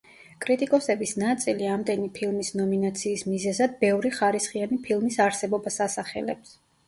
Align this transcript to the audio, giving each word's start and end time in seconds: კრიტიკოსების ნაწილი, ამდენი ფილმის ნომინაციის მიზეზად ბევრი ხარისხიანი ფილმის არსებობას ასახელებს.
კრიტიკოსების 0.43 1.11
ნაწილი, 1.23 1.67
ამდენი 1.73 2.07
ფილმის 2.15 2.49
ნომინაციის 2.61 3.25
მიზეზად 3.33 3.77
ბევრი 3.85 4.13
ხარისხიანი 4.17 4.81
ფილმის 4.87 5.19
არსებობას 5.29 5.79
ასახელებს. 5.89 6.57